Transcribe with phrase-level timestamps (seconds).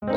[0.00, 0.14] 中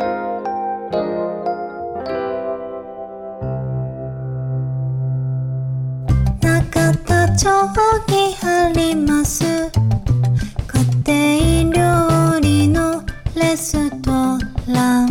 [7.03, 7.49] 田町
[8.07, 9.43] にあります。
[11.03, 13.01] 家庭料理の
[13.35, 14.11] レスト
[14.71, 15.07] ラン。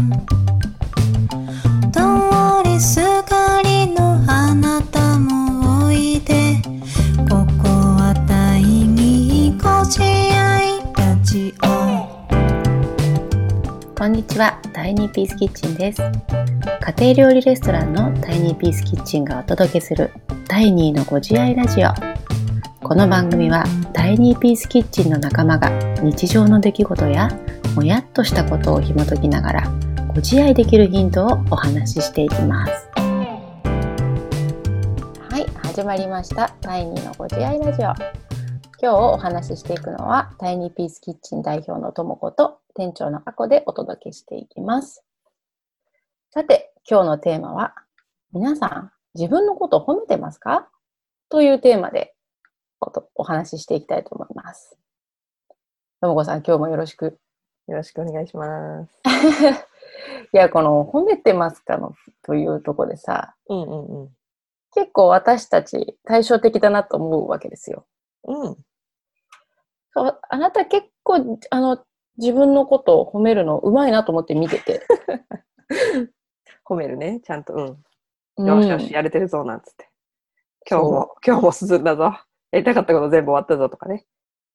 [1.90, 6.62] 通りすがりのあなたもおいで。
[7.28, 11.66] ここは第二個人愛ラジオ。
[13.98, 14.49] こんにちは、
[14.90, 16.02] イニーピースキッチンです。
[16.98, 20.10] 家庭料理レストランのタイニーピースキッチンがお届けする
[20.48, 21.90] 第2のご自愛ラジオ。
[22.82, 23.62] この番組は
[23.92, 25.70] タイニーピースキッチンの仲間が
[26.02, 27.28] 日常の出来事や
[27.76, 29.72] もやっとしたことを紐解きながら
[30.08, 32.90] ご自愛できるヒントをお話ししていきます。
[32.96, 33.46] は
[35.38, 36.52] い、始まりました。
[36.62, 37.94] 第2のご自愛ラジオ。
[38.82, 45.04] 今日お話ししていくのはタイニーピースキッチン代表のともこと店長のあこでお届けしていきます。
[46.30, 47.74] さて、今日のテーマは、
[48.32, 50.68] 皆さん、自分のことを褒めてますか？
[51.28, 52.14] というテーマで
[53.14, 54.76] お話ししていきたいと思います。
[56.00, 57.18] ともこさん、今日もよろしく。
[57.66, 59.02] よろしくお願いします。
[60.34, 64.16] いや、この褒めてますかのというところでさ、うんうん
[64.72, 67.86] 結構私たち対照的だなと思うわけですよ。
[68.24, 68.56] うん。
[69.94, 71.84] あなた結構、あの、
[72.18, 74.86] 自分のことを褒めるのうまいなと思って見てて。
[76.64, 77.54] 褒めるね、ちゃんと。
[77.54, 77.84] うん。
[78.38, 79.90] うんよしよし、やれてるぞ、なんつって。
[80.68, 82.04] 今日も、今日も進んだぞ。
[82.52, 84.06] やりたかったこと全部終わったぞとかね。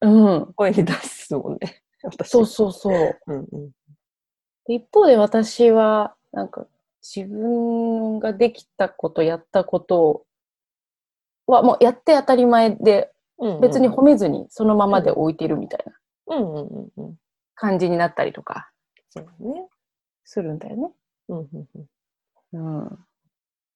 [0.02, 0.53] うん。
[0.56, 1.84] 声に出すもんね。
[2.03, 2.30] 私。
[2.30, 3.17] そうそうそう。
[3.28, 3.72] うんうん。
[4.67, 6.67] 一方で私は、なんか、
[7.02, 10.25] 自分ができたこと、やったこと
[11.45, 17.16] は、もうやって当たり前で、うんうん別に褒めずにそのままで置いてるみたいなうんうんうんうん。
[17.56, 18.70] 感じになったりとか
[19.09, 19.67] そうね。
[20.23, 20.92] するんだよね。
[21.30, 21.67] うんうん
[22.53, 22.84] うん。
[22.84, 23.00] うん。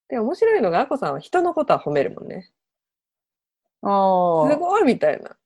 [0.09, 2.51] で、面白いのが、あこさんは人のことは褒めるもんね。
[3.81, 4.51] ああ。
[4.51, 5.37] すごいみたいな。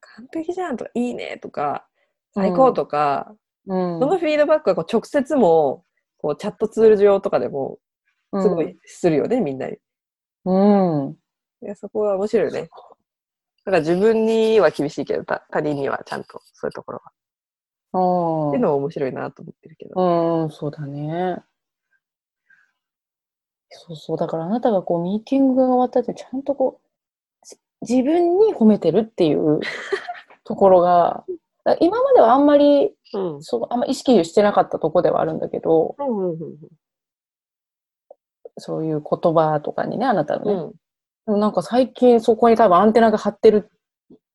[0.00, 1.86] 完璧じゃんとか、いいねとか、
[2.34, 3.34] 最高とか、
[3.66, 4.00] うん。
[4.00, 5.84] そのフィードバックはこう直接も、
[6.18, 7.78] こうチャットツール上とかでも、
[8.32, 9.76] すごいするよね、みんなに。
[10.44, 11.06] うん。
[11.06, 11.16] うん。
[11.62, 12.68] いや、そこは面白いよね。
[13.64, 17.12] だから自分には厳しいけど、た他人にはちゃんとそういうところは。
[17.94, 20.00] あっていうのは面白いなと思ってるけど。
[20.00, 20.44] あ。
[20.44, 21.38] うん、そうだね。
[23.70, 24.16] そうそう。
[24.16, 29.60] だからあなたがこう、ミーティングが終わった後にちゃんとこう、じ自分に褒めてるっていう
[30.44, 31.24] ところが、
[31.80, 33.42] 今まではあんまり、うん。
[33.42, 36.38] そう、あんま意識してなかったとこではあるんだけど、うんうん
[38.58, 40.52] そういう言葉とかにね、あなたのね。
[40.52, 40.70] うん。
[41.26, 43.70] でもなんか最近そこに多分アンテナが張ってる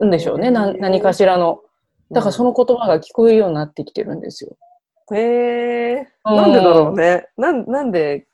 [0.03, 0.51] んでしょうね。
[0.51, 1.61] なへー何かしらの。
[2.11, 4.57] だからその言葉が聞こえるようになってきてるんですよ。
[5.15, 6.35] へえー。
[6.35, 7.27] なんでだろうね。
[7.37, 8.27] なん、なんで、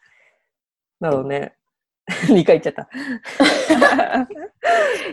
[0.99, 1.55] だろうね。
[2.27, 2.87] 2回言っちゃった。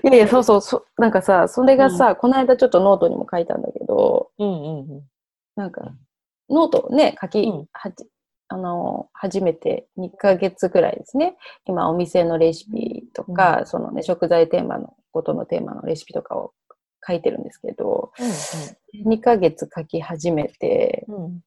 [0.05, 5.03] いやいや、そうそうそ、なんかさ、それがさ、この間ちょっとノートにも書いたんだけど、うんうんうん。
[5.56, 5.93] なんか、
[6.50, 8.06] ノートをね、書き、うんはじ、
[8.49, 11.37] あの、初めて2ヶ月くらいですね。
[11.65, 16.53] 今、お店のレシピとか、そのね、食材テーマの、ことのテーマのレシピとかを
[17.06, 18.12] 書いてるんですけど、
[19.04, 21.40] 2ヶ月書き始めて、うんうん。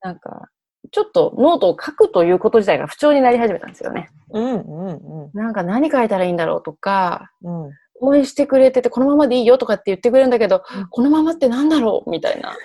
[0.00, 0.48] なんか、
[0.90, 4.10] ちょっとノートを書くということ自体が不調になり始めたんですよね。
[4.30, 7.64] うんうんなんか何書いたらいいんだろうとか、うん。
[7.66, 7.72] うん。
[8.04, 12.56] 応援してくれてて、このままでいいよとかって言ってくれるんだけど、うんこのままってなんだろうみたいな。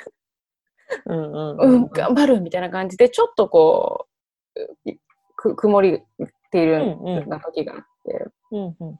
[1.06, 4.08] うんうんうん、頑張るみたいな感じで、ちょっとこ
[4.86, 4.92] う、
[5.36, 6.02] く曇りっ
[6.52, 8.26] ているような時があって。
[8.52, 9.00] うんうん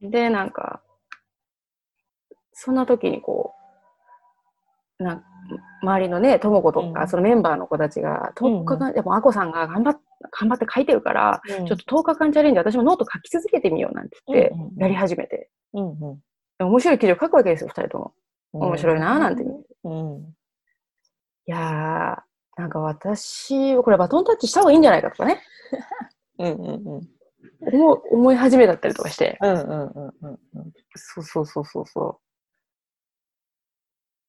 [0.00, 0.10] うん。
[0.10, 0.82] で、なんか、
[2.62, 3.54] そんな時にこ
[4.98, 5.24] う、なん
[5.82, 10.00] 周りのね、とも子とか、うんそのメンバーの子たちが、10日間、でも、あこさんが頑張っ
[10.38, 15.48] 頑張って書いてるから、ちょっと10日間チャレンジ、私もノート書き続けてみようなんて言ってやり始めて。
[15.72, 15.96] うんうん。
[16.58, 18.14] で面白い記事を書くわけですよ、二人とも。
[18.52, 19.42] 面白いなぁなんて。
[19.42, 19.46] い
[19.84, 20.34] うん。
[21.46, 25.40] やー、なんか私、これバトンタッチした方がいいんじゃないかとかね、
[26.38, 27.08] うんうんうん。
[27.62, 29.38] 思う思い始めだったりとかして。
[29.40, 30.72] うんうんうんうんうん。
[30.94, 32.29] そうそうそうそうそう。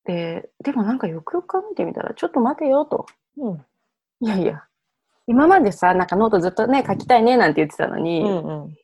[0.06, 3.06] で、でもなんかよくよく考えてみたら、ちょっと待てよと。
[3.38, 3.66] うん。
[4.22, 4.64] いやいや、
[5.28, 8.76] 今までさ、なんかノートずっとね、書きたいねなんて言ってたのに、うんうん。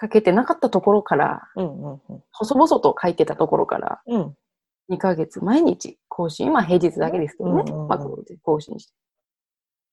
[0.00, 2.22] 書けてなかったところから、うんうんうん。
[2.32, 4.36] 細々と書いてたところから、うん。
[4.90, 7.98] 2ヶ月毎日更新、まあ平日だけですけどね、うんうんうんまあ
[8.42, 8.92] 更新して。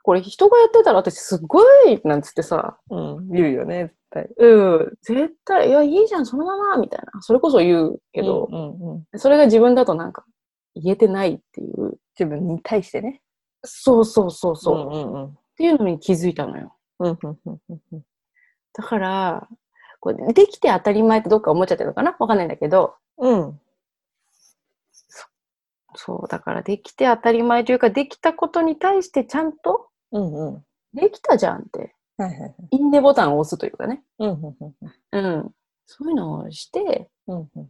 [0.03, 3.29] これ人がやってたら私すっごいなんつってさ、うん。
[3.29, 3.85] 言うよね。
[3.85, 7.21] 絶対うん、絶対、いや、いいじゃん、そのまま、みたいな。
[7.21, 10.25] それこそ言うけど、うんうんそれが自分だとなんか
[10.73, 13.21] 言えてないっていう自分に対してね。
[13.63, 14.77] そうそうそうそう。
[14.77, 15.37] っうんうんうん。
[15.57, 16.75] ていうのに気づいたのよ。
[16.99, 18.05] うんうんうんうんうん
[18.73, 19.47] だから、
[19.99, 22.15] これできて当たり前ってどっか思っちゃってるのかな？
[22.19, 23.59] わかんないんだけど、うん。
[25.95, 30.65] そう、だからできて当たり前というか、できたことに対してちゃんと、うんうん。
[30.93, 32.53] できたじゃんって、はいはいはい。
[32.71, 34.03] いいねボタンを押すというかね。
[35.11, 35.51] うん。
[35.85, 37.69] そういうのをして、うんうん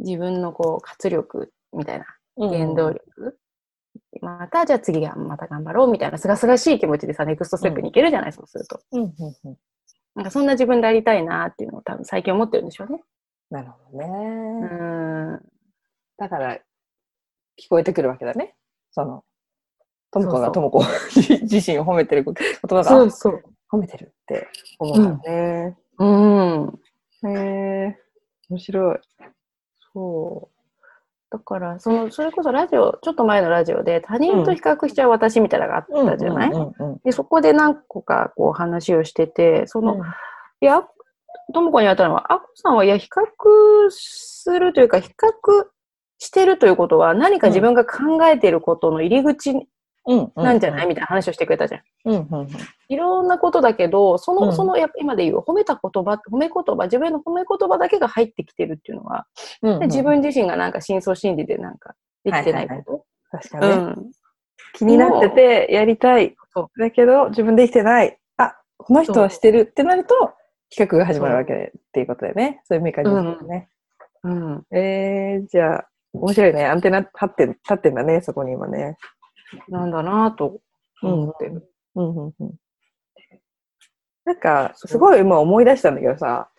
[0.00, 2.50] 自分のこう活力みたいな、うん。
[2.50, 3.36] 原動力。
[4.20, 8.80] また、じゃあ次がまた頑張ろうみたいな、すがすがしい気持ちでさ、ネクストステップに行けるじゃない、そうすると。
[10.14, 13.02] なんかそんな自分でありたいなっていうのを多分最近思ってるんでしょうね。
[13.50, 14.06] なるほどうね。
[14.06, 15.40] ん。
[16.16, 16.58] だから、
[17.60, 18.54] 聞こえてくるわけだね。
[18.92, 19.24] その、
[20.12, 20.84] ともがともこ
[21.42, 23.42] 自身を褒めてる言葉が、そうそう。
[23.70, 24.48] 褒めてるって
[24.78, 25.76] 思うんだね。
[25.98, 26.80] うん。
[27.24, 27.98] へえ、
[28.48, 28.98] 面白い。
[29.92, 30.58] そう。
[31.30, 40.00] だから、その、それこそラジオ、ちょっと前のラジオで他人と比較しちゃう私みたいなのがあったじゃない、うんうんうんで、そこで何個かこう話をしてて、その、うん
[40.60, 40.82] いや、
[41.54, 45.66] ともこに言われたのは、あこさんは、いや、比較するというか、比較
[46.18, 49.66] してるということは、何か自分が考えていることの入り口うん
[50.36, 51.82] なんじゃない、みたいな話をしてくれたじゃん。
[52.06, 52.48] うんうんうん
[52.90, 59.26] いろんなことだけど、その、うんその、やっぱ今で言う褒めた言葉、褒め言葉、自分の褒め言葉だけが入ってきてるっていうのは、
[59.60, 63.04] うんう自分自身がなんか深層心理でなんかできてないこと。
[63.30, 64.10] 確かにね、うん。
[64.72, 66.70] 気になっててやりたいそ。
[66.78, 68.18] だけど、自分できてない。
[68.38, 70.32] あ、この人はしてるってなると、
[70.70, 72.60] 企画が始まるわけでっていうことだよね。
[72.64, 73.68] そういうメカニズムね。
[74.24, 74.66] うん。
[74.70, 76.64] えー、じゃあ、面白いね。
[76.66, 78.96] アンテナ立って、立ってんだね、そこに今ね。
[79.68, 80.60] なんだなぁと
[81.02, 81.70] 思ってる。
[81.94, 82.54] うんうんうん。
[84.24, 86.50] なんか、すごい今思い出したんだけどさ、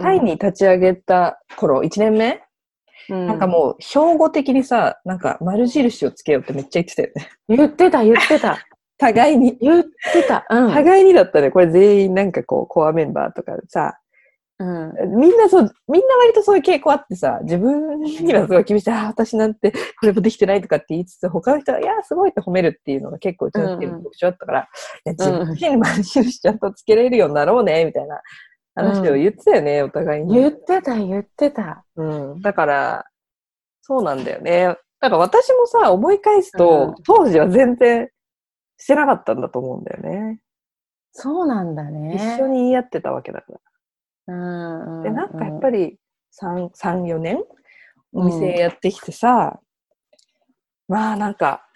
[0.00, 2.42] タイに立ち上げた頃、1年目、
[3.08, 7.30] うん、なんかもう、標語的にさ、なんか丸印をつけようってめっちゃ言ってたよね。
[7.48, 8.58] 言ってた、言ってた。
[8.98, 9.58] 互いに。
[9.60, 10.46] 言ってた。
[10.48, 10.72] うん。
[10.72, 11.50] 互いにだったね。
[11.50, 13.98] これ全員なんかこう、コアメンバーとかでさ、
[14.58, 15.18] うん。
[15.18, 24.64] みんなそう、みんな割とそういう傾向あってさ、自分にはすごい厳しい、ああ、私なんてこれもできてないとかって言いつつ、他の人は、いや、すごいって褒めるっていうのが結構うちのチームの特徴だったから、い
[25.06, 28.20] や、自分に丸印ちゃんとつけれるようになろうね、みたいな
[28.76, 30.34] 話を言ってたよね、お互いに。
[30.34, 31.84] 言ってた、言ってた。
[31.96, 32.04] う
[32.36, 32.40] ん。
[32.40, 33.04] だから、
[33.82, 34.76] そうなんだよね。
[35.00, 38.08] だから私もさ、思い返すと、うん当時は全然
[38.78, 40.40] してなかったんだと思うんだよね。
[41.12, 42.36] そうなんだね。
[42.38, 43.60] 一緒に言い合ってたわけだから。
[44.28, 44.98] うん。
[44.98, 45.02] うん。
[45.02, 45.98] で、なんかやっぱり、り
[46.40, 47.38] 3、3 4年
[48.12, 49.60] お店やってきてさ、
[50.88, 51.66] まあなんか、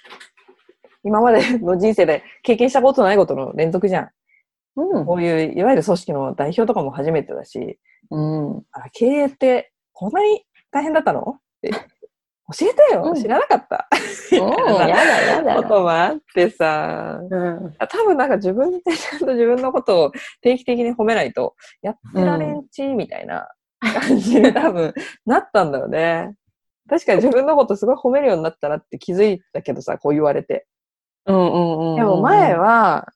[1.05, 4.11] 今までの人生で経験したことないことの連続じゃん。
[4.77, 5.07] うん。
[5.07, 7.79] こういう、いわゆる組織の代表とかも初めてだし、
[8.11, 8.59] うん。
[8.73, 11.37] あ経営ってこんなに大変だったの？
[11.39, 11.71] って
[12.57, 13.89] 教えてよ、うん知らなかった。
[14.33, 15.63] う んやだ、やだ。
[15.63, 17.75] こともあってさ、うん。
[17.79, 23.49] 多分なんか自分でちゃんと自分のことを定期的に褒めないと、やってられんち、みたいな
[23.81, 24.95] 感じに多分
[25.27, 26.35] なったんだよね。
[26.89, 30.67] 確かに自分のことすごい褒めるようになったなって気づいたけどさ、こう言われて。
[31.27, 31.97] うんうんうん。
[31.97, 33.07] でも前、は、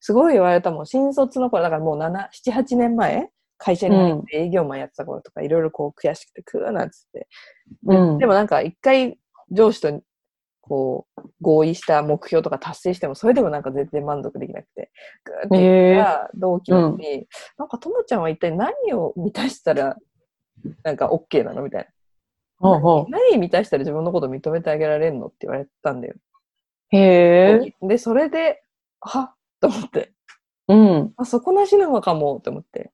[0.00, 0.86] すごい言われたもん。
[0.86, 7.28] 新卒の頃、だからもう7、7、8年前会社に入って営業マンやってた頃とか、いろいろこう悔しくて、くーなんつって。
[7.84, 9.18] でうんでもなんか一回
[9.50, 10.02] 上司と
[10.60, 14.90] こう合意した目標とか達成しても、それでもなんか全然満足できなくて、
[15.24, 17.26] ぐーって言ったら同期の子に、
[17.58, 19.96] なんかともちゃんは一体何を満たしたら、
[20.82, 21.62] なんか OK なの？
[21.62, 21.88] みたいな。
[22.58, 25.26] ほうほ何満たしたら自分のこと認めてあげられるの？
[25.26, 26.14] って言われたんだよ。
[26.92, 26.96] う。
[26.96, 27.74] へえ。
[27.82, 28.62] で、それで、
[29.00, 30.12] はっと思って、
[30.68, 31.12] うん。
[31.18, 32.90] あ、そこなしなのかもって思って。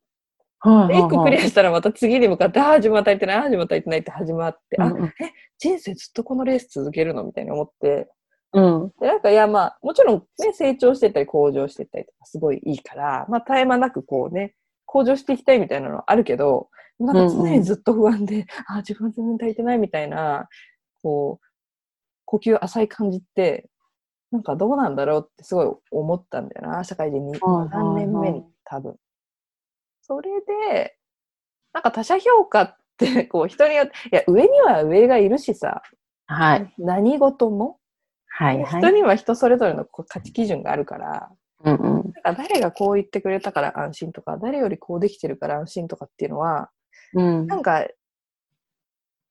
[0.60, 5.12] はいで、一個クリアしたらまた次に向かって、ああ、自分は足りてない、ああ、自分は足りてないって始まって、あ、うん
[5.58, 8.08] 人生ずっとこのレース続けるのみたいに思って、
[8.52, 8.92] うん。
[9.00, 14.54] で、なんか、いや、まあ、もちろんね、成長してったり、向上してったりとか、すごいいいから、まあ、絶え間なくこうね、
[14.86, 20.48] 向上していきたいみたいなのはあるけど、なんか常にずっと不安で、あ、自分は全然足りてないみたいな、
[21.02, 21.46] こう、
[22.24, 23.68] 呼吸浅い感じって、
[24.32, 27.32] なんかどうなんだろうってすごい思ったんだよな、社会人に。
[27.32, 28.96] はいはいはい何年目に、多分。
[30.10, 30.96] それで、
[31.72, 35.82] なんか他者評価って、こう、人によって、いや、上には上がいるしさ、
[36.26, 36.74] はい。
[36.78, 37.78] 何事も、
[38.26, 38.82] はいはい。
[38.82, 41.30] 人には人それぞれの価値基準があるから、
[41.64, 42.12] うんうん。
[42.24, 46.70] なんか誰がこう言ってくれたから安心とか、誰よりこうできてるから安心とかっていうのは、
[47.14, 47.46] うん。
[47.46, 47.86] なんか、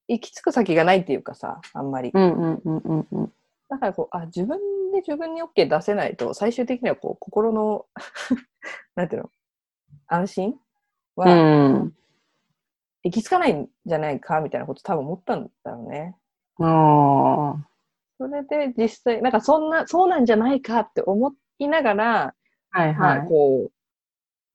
[0.08, 2.12] 行き着く先がないっていうかさ、あんまり。
[2.14, 3.34] うんうんうんうんうん。
[3.68, 4.58] だからこう、あ、自分
[4.94, 7.86] で自分に OK 出せないと、最終的にはこう、心の、
[8.96, 9.32] なんていうの、
[10.08, 10.60] 安心？
[11.26, 11.94] うはん。
[13.04, 16.16] 行き着かないんじゃないか、みたいなこと多分思ったんだろうね。
[18.18, 22.36] それで実際、なんかそんな、そうなんじゃないかって思いながら、
[22.72, 23.72] はいまあ、こう、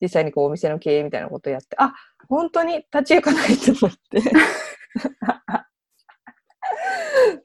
[0.01, 1.95] 実際にこうお店の経営みたいなことをやって、あ、
[2.29, 4.21] 本当に立ち行かないと思って。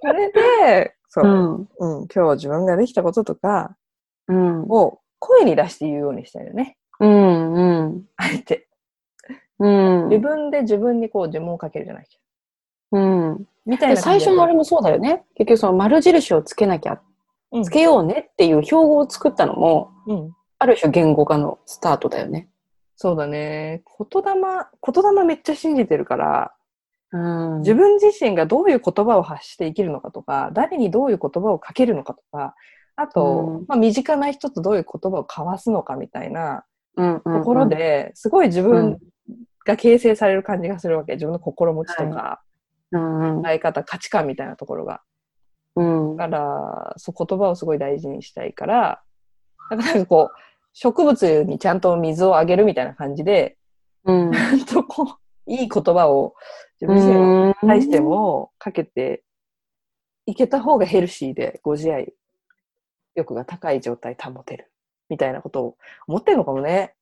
[0.01, 2.01] それで、そう、うん。
[2.01, 3.75] うん、今日自分ができたこととか
[4.27, 4.63] うん。
[4.63, 6.77] を声に出して言うようにしたいよね。
[6.99, 7.53] うん。
[7.53, 8.05] うん。
[8.17, 8.68] あえて。
[9.59, 10.09] うん。
[10.09, 12.17] 自分で自分にこう呪文をかけるじゃないけ
[12.91, 13.37] うん。
[13.37, 13.45] ど。
[13.65, 15.23] みたいでな最初のあれもそうだよね。
[15.35, 17.01] 結局その丸印をつけなきゃ、
[17.51, 20.35] うんつけようねっていう標語を作ったのも、うん。
[20.59, 22.49] ある種言語化のスタートだよね。
[22.95, 23.83] そうだね。
[23.97, 26.53] 言霊、言霊めっちゃ信じてるから、
[27.11, 27.59] うん。
[27.59, 32.55] 自分自身がどういう言葉を発して生きるのかとか、誰にどういう言葉をかけるのかとか、
[32.95, 36.65] あと、うんまあ、身近な人とどういう言葉を交わすのかみたいな
[36.97, 38.99] うんうんところで、すごい自分
[39.65, 41.13] が形成される感じがするわけ。
[41.13, 42.41] 自分の心持ちとか、
[42.91, 45.01] 考え方、価値観みたいなところが。
[45.75, 49.01] うんだから、そう言葉をすごい大事にしたいから、
[49.69, 50.37] だからなんかこう、
[50.73, 53.57] 植物にちゃんと水をあげるみたいな感じで、
[54.05, 54.31] うん
[54.65, 55.03] とこ
[55.47, 56.35] う、いい言葉を
[56.79, 59.23] 自分自身に対してもかけて
[60.25, 62.13] いけた方がヘルシーでご自愛
[63.15, 64.71] 欲が高い状態保てる
[65.09, 66.93] みたいなことを思ってるのかもね。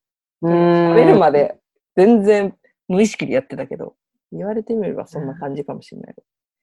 [0.42, 1.60] うん食べるまで
[1.98, 2.56] 全然
[2.88, 3.96] 無意識でやってたけど、
[4.32, 6.16] 言われてみればそんな感じかもしれない。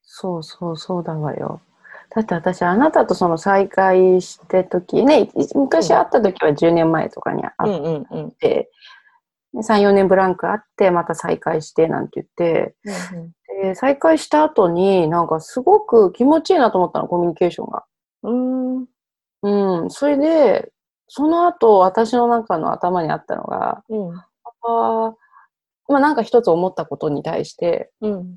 [0.02, 1.60] そうそうそうだわよ。
[2.14, 8.30] だって私あなたとその再会して時ね昔会った時は10年前とかにう会っんうんうん。
[8.30, 8.70] て、
[9.56, 12.76] 34年ブランクあってまた再会してなんて言って
[13.62, 17.84] で再会した後になんかすごく気持ちいいなと思ったのコミュニケーションが。
[18.22, 18.76] うん。
[18.76, 19.82] うん。
[19.82, 20.70] うん、それで
[21.08, 24.16] その後私の中の頭にあったのがうん。
[24.66, 25.23] あー
[25.88, 28.36] まあなんか一つ思ったことに対してうん。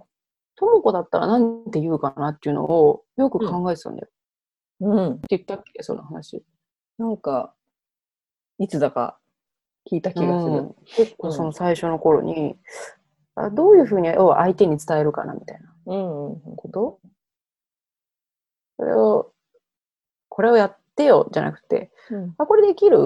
[0.57, 4.07] とも子だったら何て言うかなっていうのをよく考えてたんだよ。
[4.81, 5.11] うん。
[5.13, 6.43] って言ったっけその話。
[6.97, 7.53] なんか、
[8.57, 9.19] いつだか
[9.89, 10.75] 聞いた気がするうん。
[10.85, 12.57] 結構その最初の頃に、
[13.35, 16.31] あどういうふうに相手に伝えるかなみたいなうん。
[16.31, 16.39] うん。
[18.77, 19.31] これを、
[20.29, 22.35] これをやってよじゃなくて、うん。
[22.37, 22.97] あ、これできる？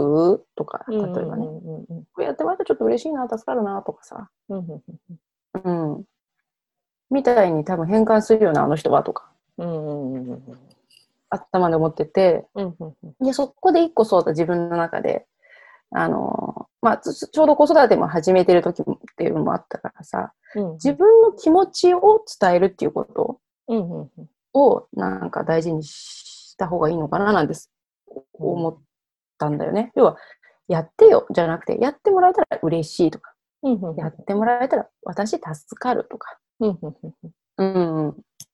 [0.56, 2.04] とか、例えうんばね、うんうんうん。
[2.14, 4.58] これやってもらったらちょっと嬉しいな、助かるなとかさ、うん。
[4.58, 5.94] うん。
[5.96, 6.04] うん。
[7.12, 10.14] みたいに多分変換するようなあの人はとか、うん。
[10.14, 10.32] うん。
[10.32, 10.42] うん。
[11.30, 12.76] 頭で思ってて、うん。
[12.80, 13.26] うん。
[13.26, 15.28] で、そこで一個そうだ、自分の中で、
[15.92, 20.72] あの、まあ、ちちょうど子育ても始めてる時もっていうのもあったからさ、うん。
[20.74, 23.78] 自分の気持ちを伝えるっていうことうん。
[23.78, 24.02] うん。
[24.02, 24.30] うん。
[24.54, 25.30] をなん。
[25.30, 27.48] か大事にした方がいいのかななん。
[27.48, 27.70] です
[28.50, 28.78] 思っ
[29.38, 29.92] たんだよね。
[29.96, 30.18] 要は、
[30.68, 33.34] やってよじゃなくて、やってもらえたら嬉しいとか、
[33.98, 35.44] やってもらえたら私助
[35.78, 36.80] かるとか、うん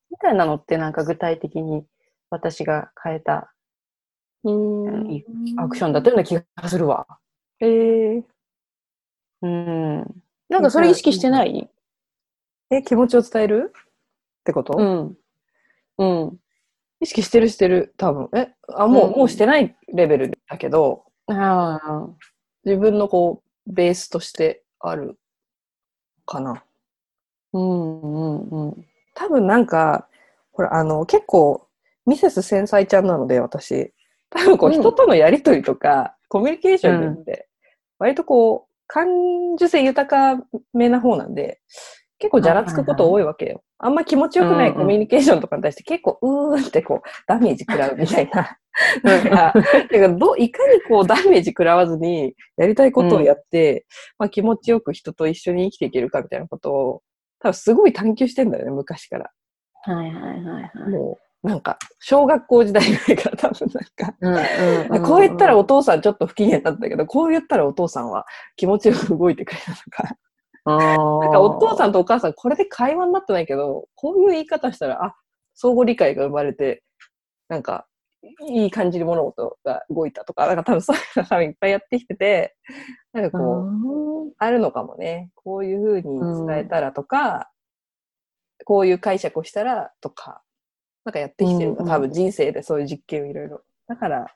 [0.10, 1.86] みたいなのってなんか具体的に
[2.30, 3.54] 私が変えた
[4.44, 5.24] うん
[5.58, 7.06] アクションだったような気がするわ。
[7.60, 8.24] えー、
[9.42, 10.24] うん。
[10.50, 11.70] なんかそれ意識してない？
[12.72, 13.74] え、気持ちを伝える？
[13.76, 15.18] ってこと、うん。
[15.98, 16.40] うん。
[17.00, 18.30] 意識してるしてる、多分。
[18.36, 21.04] え、あ、もう、うんもうしてないレベルだけど。
[22.66, 25.18] 自分のこう、ベースとしてある
[26.26, 26.64] かな。
[27.54, 28.86] うんうんうん。
[29.16, 30.08] 多分なんか、
[30.52, 31.68] ほら、あの、結構、
[32.06, 33.94] ミセス繊細ちゃんなので、私。
[34.30, 37.48] 多分こう、うん人とのやりとりとか、コミュニケーションって、
[38.00, 39.08] 割とこう、感
[39.56, 41.62] 受性豊かめな方なんで、
[42.20, 43.64] 結構じゃらつくこと多いわけよ。
[43.80, 48.58] あんま気持ちよくないコミュニケーションとかに対して結構、うーんってこう、ダメージ食らうみたいな。
[49.04, 49.54] なんか、
[49.90, 53.86] てかどういかにこうダメージ食らわずに、やりたいことをやって、
[54.18, 57.02] まあ気持ちよく人と一緒に生きていけるかみたいなことを、
[57.40, 59.32] 多分すごい探求してんだよね、昔から。
[59.84, 60.90] はいはいはいはい。
[60.90, 70.16] もう、なんか、小学校時代ぐらいから多分なんか、うんうんこう言ったらお父さんちょっと不機嫌だったけど、こう言ったらお父さんは気持ちよく動いてくれたとか、
[70.68, 75.16] なんかお父さんとお母さんこれで会話になってないけど、こういう言い方したら、あ、
[75.56, 76.84] 相互理解が生まれて、
[77.48, 77.88] なんか、
[78.50, 82.56] いい感じに物事が動いたとか、なんか多分そういうの多分いっぱいやってきてて、
[83.14, 83.70] なんかこ
[84.28, 85.32] う、あるのかもね。
[85.36, 87.52] こういうふうに伝えたらとか、
[88.66, 90.42] こういう解釈をしたらとか、
[91.06, 93.62] なんかやってきてるのうんうん多分人生でそういう実験をいろいろ。
[93.88, 94.28] だから、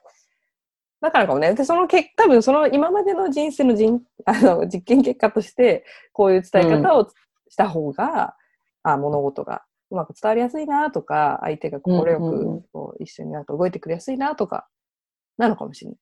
[1.02, 1.52] だからかもね。
[1.54, 7.08] で、その結多分その今までの人生の人あの実験結果として、こういう伝え方を
[7.48, 8.36] した方が、
[8.84, 12.62] あ物事がうまく伝わりやすいなとか、相手が心ようんうんうん。
[12.62, 14.68] くこう一緒になんか動いてくれやすいなとか、
[15.38, 15.98] なのかもしれない。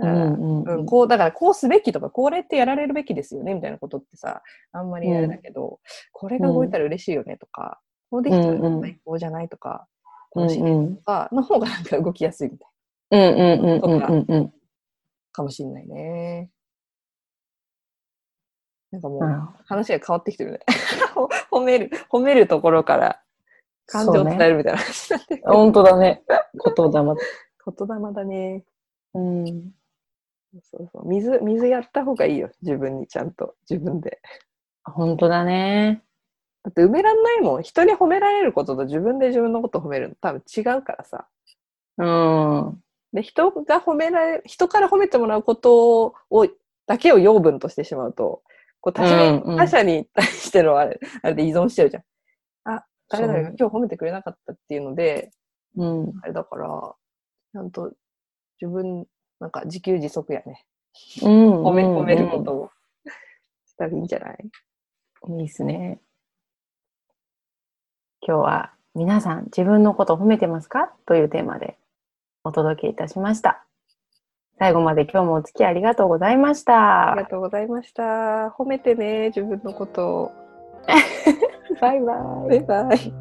[0.00, 4.42] うんうんうん、こう、だからこうすべきとか、これってやられるべきですよね、みたいなことってさ、
[4.72, 5.80] あんまりあれだけど、
[6.12, 7.80] これが動いたら嬉しいよねとか、
[8.10, 9.88] こうできたらうんうん最高じゃないとか、
[10.36, 12.68] 楽しいうんとかの方がなんか動きやすいみたい
[13.10, 14.52] うんうんうんうんうんうん
[15.32, 16.50] かもしれないね。
[18.90, 20.60] なんかもう、うん話が変わってきてるね。
[21.14, 23.22] ほ褒める、褒めるところから
[23.86, 26.24] 感情を伝えるみたいな話になってるけど本当だね。
[26.76, 27.14] 言霊。
[27.78, 28.64] 言霊だね。
[29.14, 29.72] うん。
[30.62, 31.08] そうそう。
[31.08, 32.50] 水、水やった方がいいよ。
[32.62, 33.54] 自分にちゃんと。
[33.68, 34.20] 自分で。
[34.84, 36.02] 本当だね。
[36.64, 37.62] だって埋めらんないもん。
[37.62, 41.28] 人に褒められることと自分で自分のこと褒めるの多分違うからさ。
[41.98, 42.82] うん。
[43.12, 46.46] で、人が褒められ、人から褒めてもらうことを、
[46.86, 48.42] だけを養分としてしまうと、
[48.80, 52.04] こう他者に、うんうん他者に対してのあれ、あれで依存しちゃうじゃん。
[52.64, 55.30] あ、誰々が今日褒めてくれなかったっていうので、
[55.76, 56.12] うん。
[56.22, 56.94] あれだから、
[57.52, 57.92] ちゃんと
[58.60, 59.06] 自分、
[59.40, 60.64] なんか自給自足やね。
[61.22, 61.64] うん。
[61.64, 62.70] 褒め、褒めることを
[63.66, 64.36] したらいいんじゃない？
[65.28, 66.00] いいですね。
[68.20, 70.92] 今日は皆さん自分のことを褒めてますか？
[71.06, 71.78] というテーマで
[72.48, 73.64] お届けいたしました。
[74.58, 77.30] 最後まで今日もお付き合いありがとうございましありがた。
[77.30, 78.48] とうございました。
[78.58, 80.32] 褒めてね、自分のことを。
[81.80, 82.14] バイバ
[82.46, 82.48] イ。
[82.48, 83.12] バイバイ。